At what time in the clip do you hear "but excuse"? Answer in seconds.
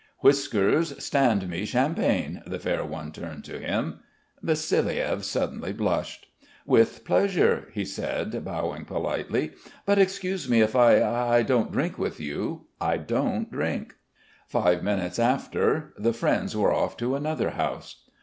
9.85-10.49